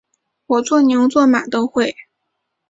[0.47, 1.95] 我做牛做马都会